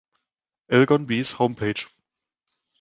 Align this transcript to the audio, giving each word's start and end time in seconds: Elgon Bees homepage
Elgon 0.67 1.05
Bees 1.05 1.33
homepage 1.37 1.87